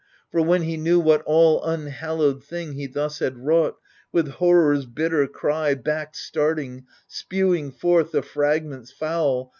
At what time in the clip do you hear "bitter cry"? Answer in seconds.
4.87-5.75